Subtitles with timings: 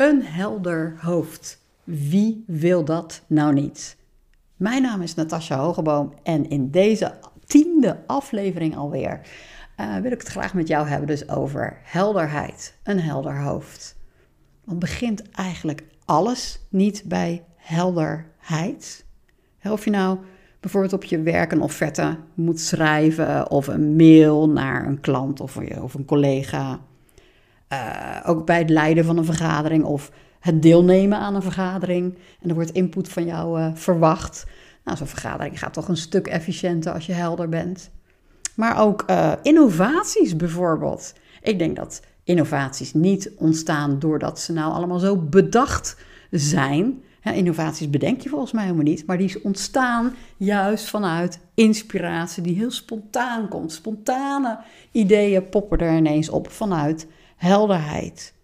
[0.00, 1.62] Een helder hoofd.
[1.84, 3.96] Wie wil dat nou niet?
[4.56, 7.14] Mijn naam is Natasja Hogeboom en in deze
[7.46, 9.20] tiende aflevering alweer
[9.80, 13.96] uh, wil ik het graag met jou hebben dus over helderheid, een helder hoofd.
[14.64, 19.04] Want begint eigenlijk alles niet bij helderheid?
[19.64, 20.18] Of je nou
[20.60, 25.56] bijvoorbeeld op je werk een offerte moet schrijven of een mail naar een klant of,
[25.56, 26.80] of een collega.
[27.72, 30.10] Uh, ook bij het leiden van een vergadering of
[30.40, 32.18] het deelnemen aan een vergadering.
[32.40, 34.46] En er wordt input van jou uh, verwacht.
[34.84, 37.90] Nou, zo'n vergadering gaat toch een stuk efficiënter als je helder bent.
[38.54, 41.12] Maar ook uh, innovaties bijvoorbeeld.
[41.42, 45.96] Ik denk dat innovaties niet ontstaan doordat ze nou allemaal zo bedacht
[46.30, 47.02] zijn.
[47.22, 52.70] Innovaties bedenk je volgens mij helemaal niet, maar die ontstaan juist vanuit inspiratie die heel
[52.70, 53.72] spontaan komt.
[53.72, 54.58] Spontane
[54.90, 57.06] ideeën poppen er ineens op vanuit
[57.40, 58.34] helderheid.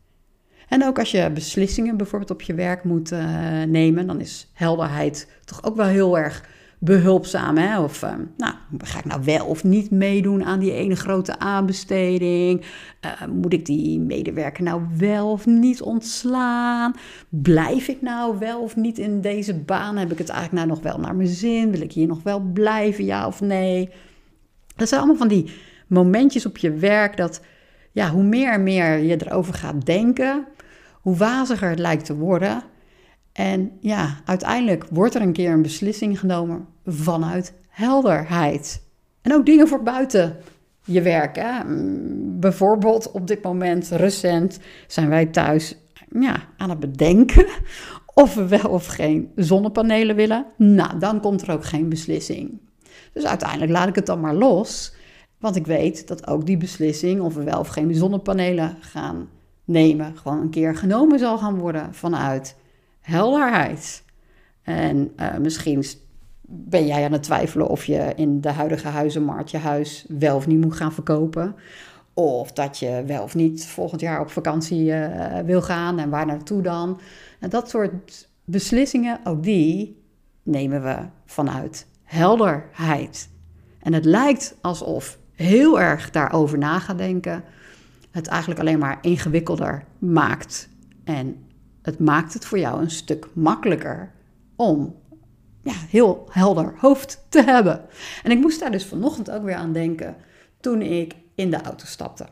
[0.68, 5.28] En ook als je beslissingen bijvoorbeeld op je werk moet uh, nemen, dan is helderheid
[5.44, 7.56] toch ook wel heel erg behulpzaam.
[7.56, 7.80] Hè?
[7.80, 12.64] Of uh, nou, ga ik nou wel of niet meedoen aan die ene grote aanbesteding?
[13.04, 16.94] Uh, moet ik die medewerker nou wel of niet ontslaan?
[17.28, 19.96] Blijf ik nou wel of niet in deze baan?
[19.96, 21.70] Heb ik het eigenlijk nou nog wel naar mijn zin?
[21.70, 23.90] Wil ik hier nog wel blijven, ja of nee?
[24.76, 25.50] Dat zijn allemaal van die
[25.86, 27.40] momentjes op je werk dat
[27.96, 30.46] ja, hoe meer en meer je erover gaat denken,
[31.00, 32.62] hoe waziger het lijkt te worden.
[33.32, 38.82] En ja, uiteindelijk wordt er een keer een beslissing genomen vanuit helderheid.
[39.22, 40.36] En ook dingen voor buiten
[40.84, 41.36] je werk.
[41.36, 41.64] Hè?
[41.64, 45.76] Mm, bijvoorbeeld op dit moment, recent, zijn wij thuis
[46.20, 47.46] ja, aan het bedenken
[48.14, 50.46] of we wel of geen zonnepanelen willen.
[50.56, 52.60] Nou, dan komt er ook geen beslissing.
[53.12, 54.95] Dus uiteindelijk laat ik het dan maar los.
[55.38, 59.28] Want ik weet dat ook die beslissing of we wel of geen zonnepanelen gaan
[59.64, 62.56] nemen, gewoon een keer genomen zal gaan worden vanuit
[63.00, 64.04] helderheid.
[64.62, 65.84] En uh, misschien
[66.48, 70.46] ben jij aan het twijfelen of je in de huidige huizenmarkt je huis wel of
[70.46, 71.54] niet moet gaan verkopen.
[72.14, 76.26] Of dat je wel of niet volgend jaar op vakantie uh, wil gaan en waar
[76.26, 77.00] naartoe dan.
[77.40, 80.02] En dat soort beslissingen, ook die
[80.42, 83.28] nemen we vanuit helderheid.
[83.78, 87.44] En het lijkt alsof heel erg daarover na gaat denken,
[88.10, 90.68] het eigenlijk alleen maar ingewikkelder maakt.
[91.04, 91.36] En
[91.82, 94.12] het maakt het voor jou een stuk makkelijker
[94.56, 94.94] om
[95.62, 97.80] ja, heel helder hoofd te hebben.
[98.22, 100.16] En ik moest daar dus vanochtend ook weer aan denken
[100.60, 102.26] toen ik in de auto stapte.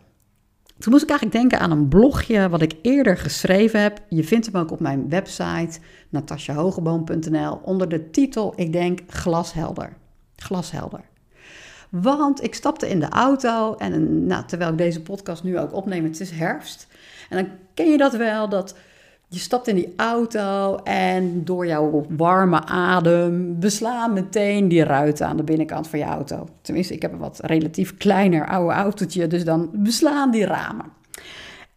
[0.79, 4.03] Toen moest ik eigenlijk denken aan een blogje wat ik eerder geschreven heb.
[4.09, 5.79] Je vindt hem ook op mijn website
[6.09, 9.97] natasjahogeboom.nl onder de titel, ik denk, glashelder.
[10.37, 11.01] Glashelder.
[12.03, 16.05] Want ik stapte in de auto en nou, terwijl ik deze podcast nu ook opneem,
[16.05, 16.87] het is herfst.
[17.29, 18.77] En dan ken je dat wel, dat
[19.29, 25.37] je stapt in die auto en door jouw warme adem beslaan meteen die ruiten aan
[25.37, 26.49] de binnenkant van je auto.
[26.61, 30.87] Tenminste, ik heb een wat relatief kleiner oude autootje, dus dan beslaan die ramen.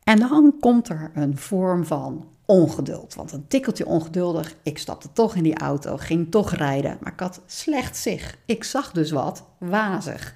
[0.04, 3.16] En dan komt er een vorm van ongeduld.
[3.16, 4.56] Want een tikkeltje ongeduldig.
[4.63, 6.97] Ik stapte toch in die auto, ging toch rijden.
[7.02, 8.38] Maar ik had slecht zicht.
[8.46, 10.34] Ik zag dus wat wazig.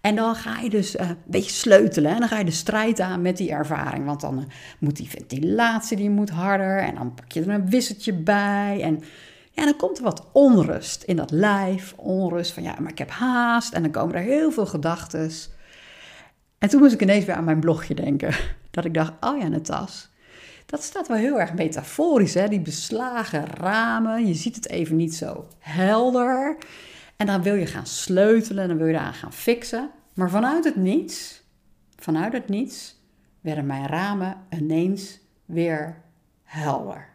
[0.00, 2.12] En dan ga je dus uh, een beetje sleutelen.
[2.12, 4.04] En dan ga je de strijd aan met die ervaring.
[4.04, 4.44] Want dan uh,
[4.78, 6.78] moet die ventilatie die moet harder.
[6.78, 8.80] En dan pak je er een wisseltje bij.
[8.82, 9.02] En
[9.50, 11.94] ja, dan komt er wat onrust in dat lijf.
[11.96, 13.72] Onrust van ja, maar ik heb haast.
[13.72, 15.30] En dan komen er heel veel gedachten.
[16.58, 18.34] En toen moest ik ineens weer aan mijn blogje denken.
[18.70, 20.08] Dat ik dacht, oh ja, Natas,
[20.66, 22.48] dat staat wel heel erg metaforisch, hè?
[22.48, 24.26] die beslagen ramen.
[24.26, 26.56] Je ziet het even niet zo helder.
[27.16, 29.90] En dan wil je gaan sleutelen en dan wil je eraan gaan fixen.
[30.14, 31.42] Maar vanuit het niets,
[31.96, 33.00] vanuit het niets,
[33.40, 36.02] werden mijn ramen ineens weer
[36.42, 37.08] helder.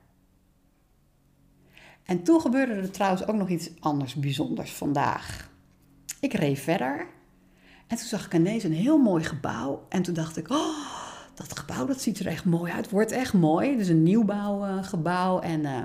[2.04, 5.50] En toen gebeurde er trouwens ook nog iets anders bijzonders vandaag.
[6.20, 7.08] Ik reed verder
[7.88, 9.86] en toen zag ik ineens een heel mooi gebouw.
[9.90, 11.01] En toen dacht ik, oh,
[11.34, 12.90] dat gebouw dat ziet er echt mooi uit.
[12.90, 13.70] Wordt echt mooi.
[13.70, 15.40] Is een nieuwbouwgebouw.
[15.40, 15.82] en uh,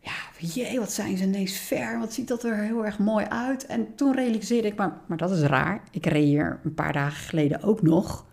[0.00, 1.98] ja, jee, wat zijn ze ineens ver.
[1.98, 3.66] Wat ziet dat er heel erg mooi uit.
[3.66, 5.82] En toen realiseerde ik, maar, maar dat is raar.
[5.90, 8.26] Ik reed hier een paar dagen geleden ook nog.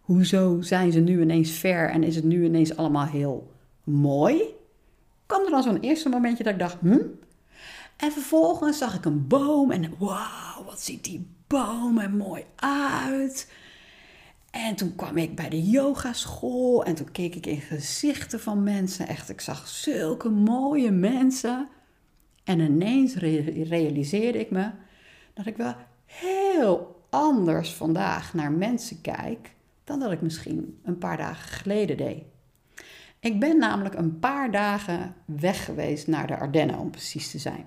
[0.00, 3.50] Hoezo zijn ze nu ineens ver en is het nu ineens allemaal heel
[3.84, 4.42] mooi?
[5.26, 6.98] Kwam er dan zo'n eerste momentje dat ik dacht, hm?
[7.96, 13.52] En vervolgens zag ik een boom en wauw, wat ziet die boom er mooi uit.
[14.50, 19.08] En toen kwam ik bij de yogaschool en toen keek ik in gezichten van mensen.
[19.08, 21.68] Echt, ik zag zulke mooie mensen.
[22.44, 24.70] En ineens realiseerde ik me
[25.34, 25.74] dat ik wel
[26.04, 29.54] heel anders vandaag naar mensen kijk
[29.84, 32.22] dan dat ik misschien een paar dagen geleden deed.
[33.20, 37.66] Ik ben namelijk een paar dagen weg geweest naar de Ardennen, om precies te zijn.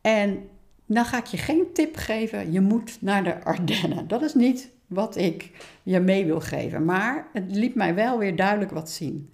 [0.00, 0.48] En
[0.86, 4.08] dan ga ik je geen tip geven, je moet naar de Ardennen.
[4.08, 5.50] Dat is niet wat ik
[5.82, 6.84] je mee wil geven.
[6.84, 9.30] Maar het liet mij wel weer duidelijk wat zien.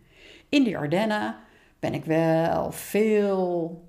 [0.48, 1.36] In die Ardennen
[1.78, 3.88] ben ik wel veel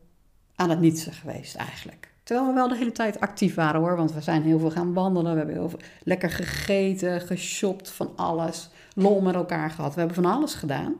[0.55, 2.11] aan het nietsen geweest eigenlijk.
[2.23, 4.93] Terwijl we wel de hele tijd actief waren hoor, want we zijn heel veel gaan
[4.93, 5.31] wandelen.
[5.31, 8.69] We hebben heel veel lekker gegeten, geshopt, van alles.
[8.95, 9.93] Lol met elkaar gehad.
[9.93, 10.95] We hebben van alles gedaan.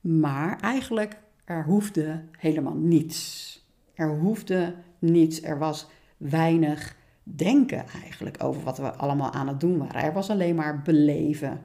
[0.00, 3.50] Maar eigenlijk, er hoefde helemaal niets.
[3.94, 5.42] Er hoefde niets.
[5.42, 10.02] Er was weinig denken eigenlijk over wat we allemaal aan het doen waren.
[10.02, 11.62] Er was alleen maar beleven.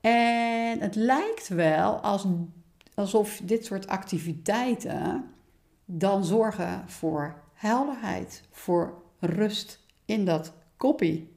[0.00, 2.26] En het lijkt wel als,
[2.94, 5.24] alsof dit soort activiteiten
[5.84, 11.34] dan zorgen voor helderheid, voor rust in dat koppie.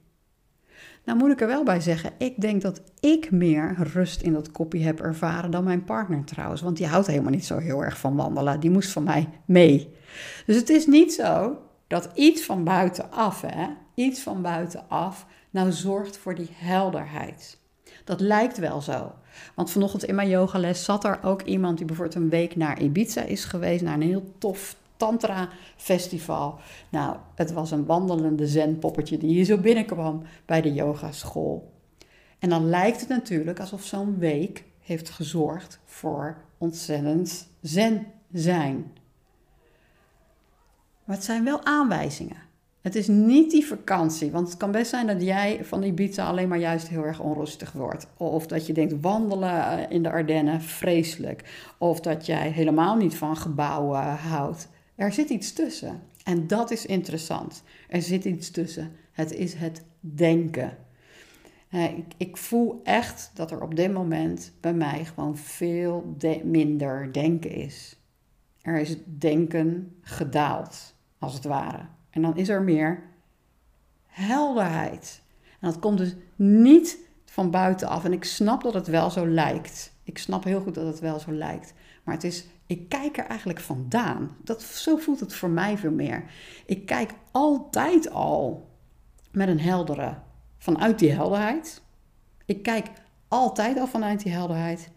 [1.04, 4.50] Nou moet ik er wel bij zeggen, ik denk dat ik meer rust in dat
[4.50, 6.60] koppie heb ervaren dan mijn partner trouwens.
[6.60, 8.60] Want die houdt helemaal niet zo heel erg van wandelen.
[8.60, 9.94] Die moest van mij mee.
[10.46, 11.58] Dus het is niet zo
[11.90, 17.58] dat iets van buitenaf, hè, iets van buitenaf, nou zorgt voor die helderheid.
[18.04, 19.12] Dat lijkt wel zo.
[19.54, 23.22] Want vanochtend in mijn yogales zat er ook iemand die bijvoorbeeld een week naar Ibiza
[23.22, 26.58] is geweest, naar een heel tof Tantra Festival.
[26.88, 31.72] Nou, het was een wandelende zenpoppetje die hier zo binnenkwam bij de yogaschool.
[32.38, 38.92] En dan lijkt het natuurlijk alsof zo'n week heeft gezorgd voor ontzettend zen zijn.
[41.10, 42.36] Maar het zijn wel aanwijzingen.
[42.80, 46.26] Het is niet die vakantie, want het kan best zijn dat jij van die Ibiza
[46.26, 48.06] alleen maar juist heel erg onrustig wordt.
[48.16, 51.72] Of dat je denkt wandelen eh, in de Ardennen, vreselijk.
[51.78, 54.68] Of dat jij helemaal niet van gebouwen houdt.
[54.94, 56.00] Er zit iets tussen.
[56.24, 57.62] En dat is interessant.
[57.88, 58.92] Er zit iets tussen.
[59.12, 60.76] Het is het denken.
[61.68, 61.84] Eh,
[62.16, 67.96] ik voel echt dat er op dit moment bij mij gewoon veel minder denken is.
[68.62, 71.86] Er is denken gedaald, als het ware.
[72.10, 73.02] En dan is er meer
[74.06, 75.22] helderheid.
[75.60, 78.04] En dat komt dus niet van buitenaf.
[78.04, 79.92] En ik snap dat het wel zo lijkt.
[80.02, 81.72] Ik snap heel goed dat het wel zo lijkt.
[82.04, 84.36] Maar het is, ik kijk er eigenlijk vandaan.
[84.44, 86.24] Dat, zo voelt het voor mij veel meer.
[86.66, 88.68] Ik kijk altijd al
[89.30, 90.18] met een heldere,
[90.58, 91.82] vanuit die helderheid.
[92.44, 92.86] Ik kijk
[93.28, 94.90] altijd al vanuit die helderheid.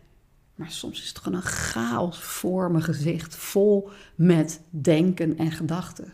[0.56, 6.12] Maar soms is het gewoon een chaos voor mijn gezicht, vol met denken en gedachten.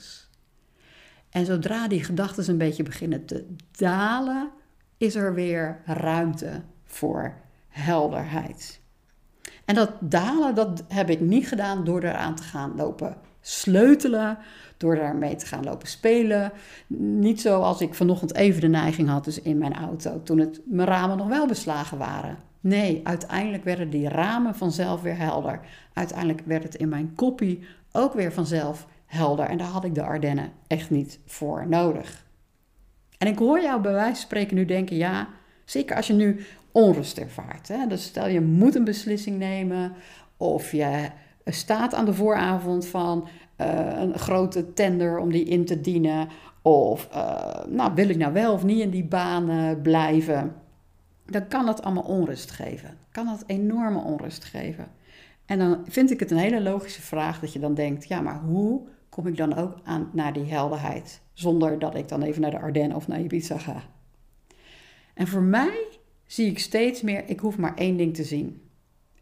[1.29, 4.51] En zodra die gedachten een beetje beginnen te dalen,
[4.97, 7.33] is er weer ruimte voor
[7.67, 8.81] helderheid.
[9.65, 14.37] En dat dalen, dat heb ik niet gedaan door eraan te gaan lopen sleutelen,
[14.77, 16.51] door daarmee te gaan lopen spelen.
[16.97, 20.87] Niet zoals ik vanochtend even de neiging had, dus in mijn auto, toen het, mijn
[20.87, 22.37] ramen nog wel beslagen waren.
[22.59, 25.59] Nee, uiteindelijk werden die ramen vanzelf weer helder.
[25.93, 29.45] Uiteindelijk werd het in mijn kopie ook weer vanzelf helder.
[29.45, 32.25] En daar had ik de Ardennen echt niet voor nodig.
[33.17, 35.27] En ik hoor jou bij wijze van spreken nu denken, ja,
[35.65, 37.67] zeker als je nu onrust ervaart.
[37.67, 37.87] Hè?
[37.87, 39.93] Dus stel je moet een beslissing nemen
[40.37, 41.09] of je
[41.45, 43.27] staat aan de vooravond van
[43.57, 46.27] uh, een grote tender om die in te dienen.
[46.61, 50.55] Of uh, nou, wil ik nou wel of niet in die baan blijven?
[51.29, 52.97] Dan kan dat allemaal onrust geven.
[53.11, 54.87] Kan dat enorme onrust geven.
[55.45, 58.39] En dan vind ik het een hele logische vraag dat je dan denkt: ja, maar
[58.39, 61.21] hoe kom ik dan ook aan, naar die helderheid?
[61.33, 63.83] Zonder dat ik dan even naar de Ardennen of naar Ibiza ga.
[65.13, 65.87] En voor mij
[66.25, 68.61] zie ik steeds meer, ik hoef maar één ding te zien.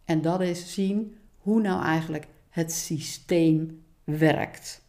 [0.05, 4.85] En dat is zien hoe nou eigenlijk het systeem werkt.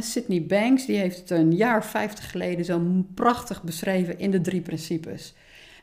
[0.00, 4.40] Sydney Banks die heeft het een jaar of vijftig geleden zo prachtig beschreven in de
[4.40, 5.34] drie principes.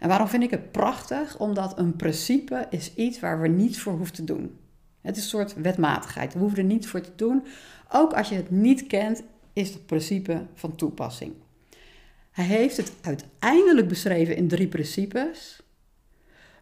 [0.03, 1.39] En waarom vind ik het prachtig?
[1.39, 4.57] Omdat een principe is iets waar we niets voor hoeven te doen.
[5.01, 6.33] Het is een soort wetmatigheid.
[6.33, 7.43] We hoeven er niets voor te doen.
[7.91, 11.33] Ook als je het niet kent, is het principe van toepassing.
[12.31, 15.62] Hij heeft het uiteindelijk beschreven in drie principes.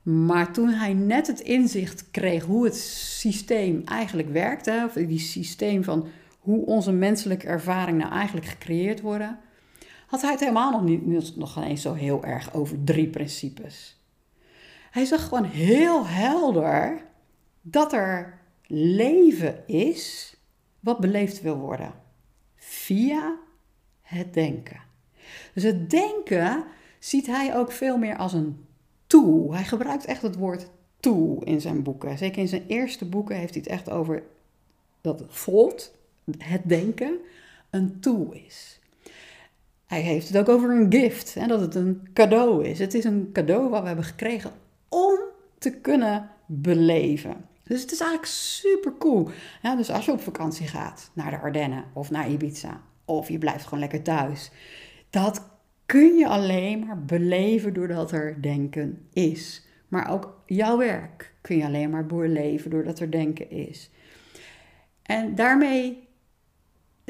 [0.01, 5.83] Maar toen hij net het inzicht kreeg hoe het systeem eigenlijk werkte, of die systeem
[5.83, 6.07] van
[6.39, 9.39] hoe onze menselijke ervaring nou eigenlijk gecreëerd worden,
[10.11, 13.99] had hij het helemaal nog niet nog eens zo heel erg over drie principes.
[14.91, 17.05] Hij zag gewoon heel helder
[17.61, 20.35] dat er leven is
[20.79, 21.93] wat beleefd wil worden
[22.55, 23.37] via
[24.01, 24.81] het denken.
[25.53, 26.63] Dus het denken
[26.99, 28.65] ziet hij ook veel meer als een
[29.07, 29.53] tool.
[29.53, 32.17] Hij gebruikt echt het woord tool in zijn boeken.
[32.17, 34.23] Zeker in zijn eerste boeken heeft hij het echt over
[35.01, 35.93] dat volt,
[36.37, 37.17] het denken,
[37.69, 38.80] een tool is.
[39.91, 42.79] Hij heeft het ook over een gift, hè, dat het een cadeau is.
[42.79, 44.51] Het is een cadeau wat we hebben gekregen
[44.89, 45.19] om
[45.57, 47.45] te kunnen beleven.
[47.63, 49.29] Dus het is eigenlijk super cool.
[49.61, 53.37] Ja, dus als je op vakantie gaat naar de Ardennen of naar Ibiza, of je
[53.37, 54.51] blijft gewoon lekker thuis,
[55.09, 55.49] dat
[55.85, 59.65] kun je alleen maar beleven doordat er denken is.
[59.87, 63.89] Maar ook jouw werk kun je alleen maar beleven doordat er denken is.
[65.01, 66.07] En daarmee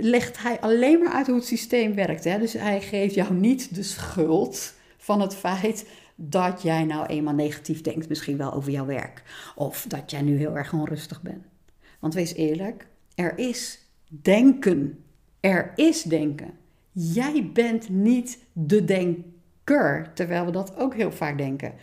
[0.04, 2.24] legt hij alleen maar uit hoe het systeem werkt.
[2.24, 2.40] Hè?
[2.40, 7.82] Dus hij geeft jou niet de schuld van het feit dat jij nou eenmaal negatief
[7.82, 9.24] denkt, misschien wel over jouw werk.
[9.56, 11.46] Of dat jij nu heel erg onrustig bent.
[12.00, 15.04] Want wees eerlijk, er is denken.
[15.40, 16.52] Er is denken.
[16.92, 21.74] Jij bent niet de denker, terwijl we dat ook heel vaak denken.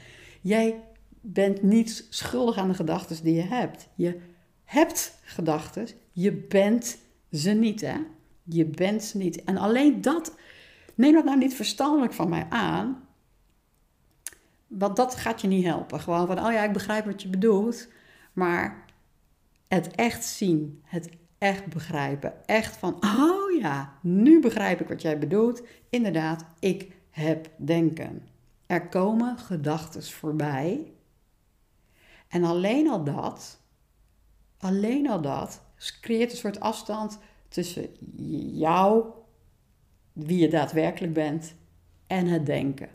[0.41, 0.81] Jij
[1.21, 3.89] bent niet schuldig aan de gedachten die je hebt.
[3.95, 4.21] Je
[4.65, 6.99] hebt gedachten, je bent
[7.33, 7.97] ze niet, hè?
[8.43, 9.45] Je bent ze niet.
[9.45, 10.37] En alleen dat,
[10.95, 13.09] neem dat nou niet verstandelijk van mij aan,
[14.67, 16.01] want dat gaat je niet helpen.
[16.01, 17.89] Gewoon van, oh ja, ik begrijp wat je bedoelt,
[18.33, 18.85] maar
[19.69, 25.19] het echt zien, het echt begrijpen, echt van, oh ja, nu begrijp ik wat jij
[25.19, 25.63] bedoelt.
[25.91, 28.29] Inderdaad, ik heb denken.
[28.67, 30.93] Er komen gedachten voorbij.
[32.29, 33.61] En alleen al dat,
[34.59, 35.63] alleen al dat,
[36.01, 37.19] creëert een soort afstand
[37.49, 37.87] tussen
[38.57, 39.05] jou,
[40.13, 41.55] wie je daadwerkelijk bent,
[42.07, 42.89] en het denken.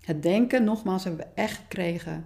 [0.00, 2.24] Het denken, nogmaals, hebben we echt gekregen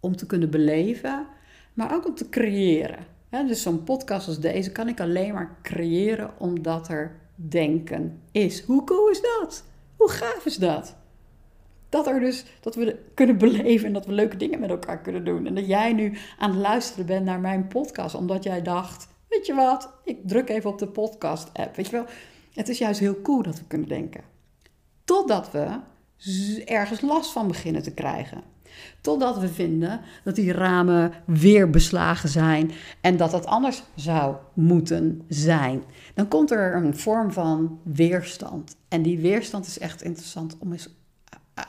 [0.00, 1.26] om te kunnen beleven,
[1.74, 3.06] maar ook om te creëren.
[3.30, 8.62] dus zo'n podcast als deze kan ik alleen maar creëren omdat er denken is.
[8.62, 9.64] Hoe cool is dat?
[9.96, 10.96] Hoe gaaf is dat?
[11.88, 15.24] Dat, er dus, dat we kunnen beleven en dat we leuke dingen met elkaar kunnen
[15.24, 15.46] doen.
[15.46, 19.46] En dat jij nu aan het luisteren bent naar mijn podcast, omdat jij dacht: Weet
[19.46, 21.76] je wat, ik druk even op de podcast-app.
[21.76, 22.06] Weet je wel,
[22.52, 24.20] het is juist heel cool dat we kunnen denken.
[25.04, 25.80] Totdat we
[26.64, 28.42] ergens last van beginnen te krijgen.
[29.00, 35.22] Totdat we vinden dat die ramen weer beslagen zijn en dat dat anders zou moeten
[35.28, 35.82] zijn.
[36.14, 38.76] Dan komt er een vorm van weerstand.
[38.88, 40.94] En die weerstand is echt interessant om eens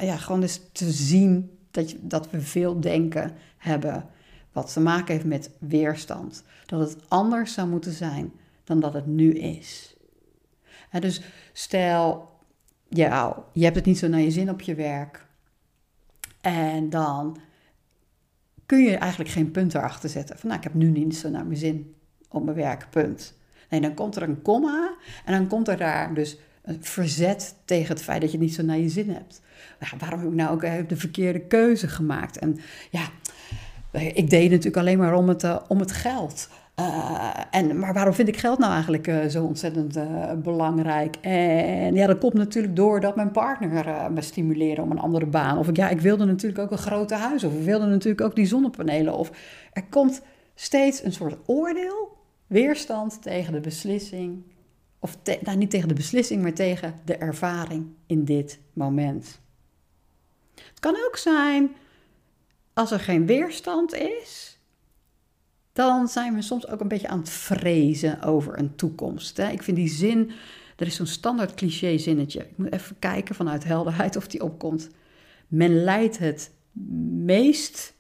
[0.06, 4.06] ja, gewoon eens te zien dat, je, dat we veel denken hebben
[4.52, 6.44] wat te maken heeft met weerstand.
[6.66, 8.32] Dat het anders zou moeten zijn
[8.64, 9.96] dan dat het nu is.
[11.00, 11.22] Dus
[11.54, 12.30] stel,
[12.88, 15.26] ja, je hebt het niet zo naar je zin op je werk.
[16.42, 17.38] En dan
[18.66, 20.38] kun je eigenlijk geen punt erachter zetten.
[20.38, 21.96] Van nou, ik heb nu niet zo naar mijn zin
[22.30, 23.34] op mijn werk, punt.
[23.70, 26.38] Nee, dan komt er een komma en dan komt er daar dus
[26.80, 29.42] verzet tegen het feit dat je het niet zo naar je zin hebt.
[30.00, 32.38] Waarom heb ik nou ook eh, de verkeerde keuze gemaakt?
[32.38, 32.60] En
[32.90, 33.02] ja,
[33.92, 36.50] ik deed natuurlijk alleen maar om het, uh, om het geld.
[36.80, 40.00] Uh, en, maar waarom vind ik geld nou eigenlijk zo ontzettend
[40.44, 41.16] belangrijk?
[41.22, 45.58] En ja, dat komt natuurlijk door dat mijn partner me stimuleerde om een andere baan.
[45.58, 47.44] Of ik, ja, ik wilde natuurlijk ook een grote huis.
[47.44, 49.18] Of ik wilde natuurlijk ook die zonnepanelen.
[49.18, 49.32] Of
[49.74, 50.22] er komt
[50.56, 54.44] steeds een soort oordeel, weerstand tegen de beslissing
[55.00, 59.40] of nou, niet tegen de beslissing, maar tegen de ervaring in dit moment.
[60.56, 61.76] Het kan ook zijn,
[62.74, 64.60] als er geen weerstand is,
[65.74, 69.38] dan zijn we soms ook een beetje aan het vrezen over een toekomst.
[69.38, 69.50] Hè?
[69.50, 70.32] Ik vind die zin,
[70.76, 72.40] er is zo'n standaard cliché zinnetje.
[72.40, 74.90] Ik moet even kijken vanuit helderheid of die opkomt.
[75.48, 76.52] Men lijdt het
[77.24, 77.94] meest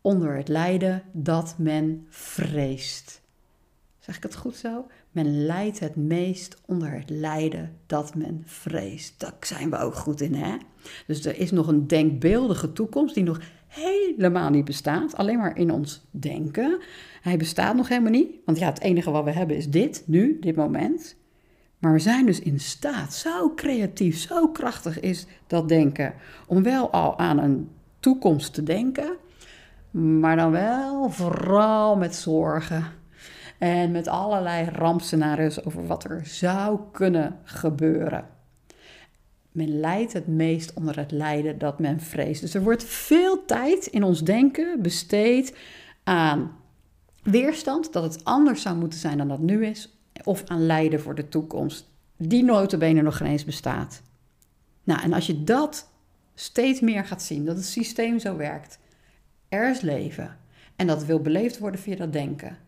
[0.00, 3.20] onder het lijden dat men vreest.
[3.98, 4.86] Zeg ik het goed zo?
[5.12, 9.20] Men lijdt het meest onder het lijden dat men vreest.
[9.20, 10.56] Daar zijn we ook goed in, hè?
[11.06, 15.16] Dus er is nog een denkbeeldige toekomst die nog helemaal niet bestaat.
[15.16, 16.78] Alleen maar in ons denken.
[17.22, 18.36] Hij bestaat nog helemaal niet.
[18.44, 21.16] Want ja, het enige wat we hebben is dit, nu, dit moment.
[21.78, 26.14] Maar we zijn dus in staat, zo creatief, zo krachtig is dat denken,
[26.46, 27.68] om wel al aan een
[28.00, 29.16] toekomst te denken,
[29.90, 32.84] maar dan wel vooral met zorgen
[33.62, 38.24] en met allerlei rampscenario's over wat er zou kunnen gebeuren.
[39.52, 42.40] Men lijdt het meest onder het lijden dat men vreest.
[42.40, 45.56] Dus er wordt veel tijd in ons denken besteed
[46.04, 46.56] aan
[47.22, 51.14] weerstand, dat het anders zou moeten zijn dan dat nu is, of aan lijden voor
[51.14, 54.02] de toekomst, die notabene nog geen eens bestaat.
[54.84, 55.88] Nou, en als je dat
[56.34, 58.78] steeds meer gaat zien, dat het systeem zo werkt,
[59.48, 60.36] er is leven
[60.76, 62.58] en dat wil beleefd worden via dat denken,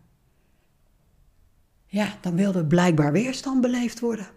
[1.95, 4.27] ja, dan wilde blijkbaar weerstand beleefd worden.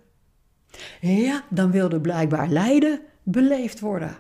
[1.00, 4.16] Ja, dan wilde blijkbaar lijden beleefd worden.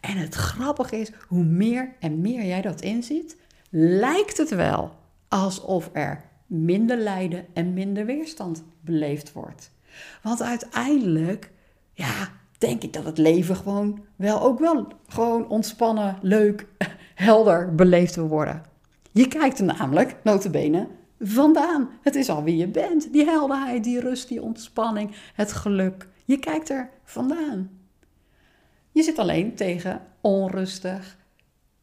[0.00, 3.36] En het grappige is, hoe meer en meer jij dat inziet,
[3.70, 4.94] lijkt het wel
[5.28, 9.70] alsof er minder lijden en minder weerstand beleefd wordt.
[10.22, 11.50] Want uiteindelijk,
[11.92, 16.66] ja, denk ik dat het leven gewoon wel ook wel gewoon ontspannen, leuk,
[17.14, 18.62] helder beleefd wil worden.
[19.12, 20.88] Je kijkt er namelijk, notabene,
[21.22, 21.88] vandaan.
[22.02, 23.12] Het is al wie je bent.
[23.12, 26.08] Die helderheid, die rust, die ontspanning, het geluk.
[26.24, 27.70] Je kijkt er vandaan.
[28.90, 31.16] Je zit alleen tegen onrustig,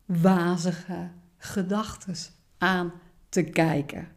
[0.05, 2.15] wazige gedachten
[2.58, 2.91] aan
[3.29, 4.08] te kijken.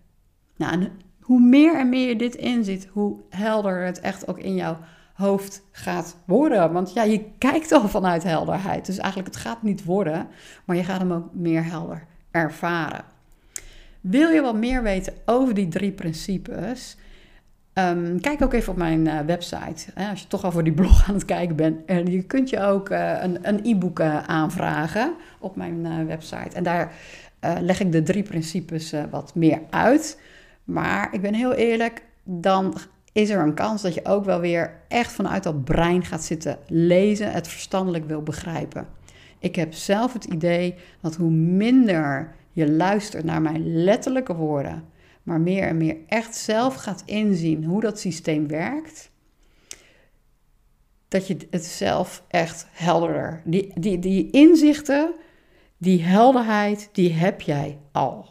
[0.56, 4.54] Nou, en hoe meer en meer je dit inziet, hoe helder het echt ook in
[4.54, 4.78] jouw
[5.14, 6.72] hoofd gaat worden.
[6.72, 8.86] Want ja, je kijkt al vanuit helderheid.
[8.86, 10.28] Dus eigenlijk, het gaat niet worden,
[10.64, 13.04] maar je gaat hem ook meer helder ervaren.
[14.02, 16.96] Wil je wat meer weten over die drie principes?
[17.72, 19.90] Ehm, kijk ook even op mijn uh, website.
[19.94, 21.84] Hè, als je toch al voor die blog aan het kijken bent.
[21.86, 26.56] En je kunt je ook uh, een e-book uh, aanvragen op mijn website.
[26.56, 26.92] En daar
[27.60, 30.20] leg ik de drie principes wat meer uit.
[30.64, 32.74] Maar ik ben heel eerlijk, dan
[33.12, 36.58] is er een kans dat je ook wel weer echt vanuit dat brein gaat zitten
[36.66, 38.86] lezen, het verstandelijk wil begrijpen.
[39.38, 44.84] Ik heb zelf het idee dat hoe minder je luistert naar mijn letterlijke woorden,
[45.22, 49.10] maar meer en meer echt zelf gaat inzien hoe dat systeem werkt,
[51.08, 53.42] dat je het zelf echt helderder.
[53.44, 55.12] Die, die, die inzichten,
[55.76, 58.30] die helderheid, die heb jij al.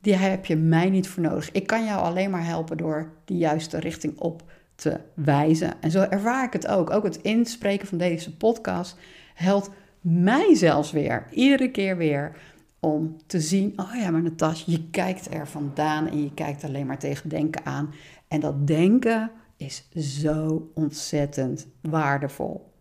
[0.00, 1.50] Die heb je mij niet voor nodig.
[1.50, 4.42] Ik kan jou alleen maar helpen door de juiste richting op
[4.74, 5.72] te wijzen.
[5.80, 6.90] En zo ervaar ik het ook.
[6.90, 8.96] Ook het inspreken van deze podcast
[9.34, 12.36] helpt mij zelfs weer, iedere keer weer,
[12.84, 16.86] om te zien: oh ja, maar Natasja, je kijkt er vandaan en je kijkt alleen
[16.86, 17.94] maar tegen denken aan.
[18.28, 22.72] En dat denken is zo ontzettend waardevol.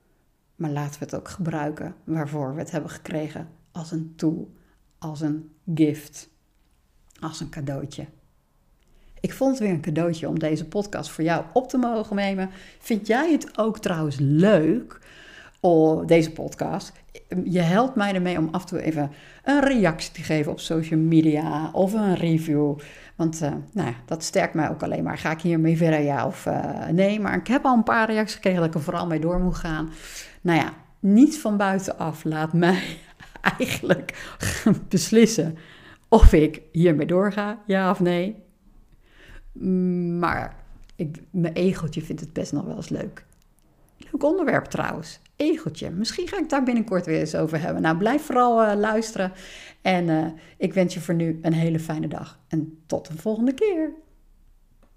[0.56, 4.54] Maar laten we het ook gebruiken waarvoor we het hebben gekregen als een tool,
[4.98, 6.30] als een gift,
[7.20, 8.06] als een cadeautje.
[9.20, 12.50] Ik vond het weer een cadeautje om deze podcast voor jou op te mogen nemen.
[12.80, 15.00] Vind jij het ook trouwens leuk
[15.62, 16.92] oh, deze podcast.
[17.44, 19.12] Je helpt mij ermee om af en toe even
[19.44, 22.80] een reactie te geven op social media of een review.
[23.16, 25.18] Want uh, nou ja, dat sterkt mij ook alleen maar.
[25.18, 27.20] Ga ik hiermee verder, ja of uh, nee?
[27.20, 29.56] Maar ik heb al een paar reacties gekregen dat ik er vooral mee door moet
[29.56, 29.90] gaan.
[30.42, 32.98] Nou ja, niet van buitenaf laat mij
[33.58, 34.36] eigenlijk
[34.90, 35.58] beslissen
[36.10, 38.44] of ik hiermee doorga, ja of nee.
[40.20, 40.56] Maar
[40.96, 43.26] ik, mijn egeltje vindt het best nog wel eens leuk.
[43.98, 45.90] Leuk onderwerp trouwens egeltje.
[45.90, 47.82] Misschien ga ik daar binnenkort weer eens over hebben.
[47.82, 49.32] Nou, blijf vooral uh, luisteren.
[49.82, 50.26] En uh,
[50.58, 52.40] ik wens je voor nu een hele fijne dag.
[52.48, 53.94] En tot een volgende keer.